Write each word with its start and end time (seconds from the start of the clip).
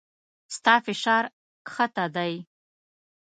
ستا 0.55 0.75
فشار 0.85 1.23
کښته 1.67 2.05
دی 2.15 2.33